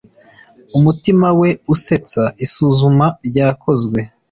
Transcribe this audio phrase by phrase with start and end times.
[0.77, 3.99] Umutima we usetsa Isuzuma ryakozwe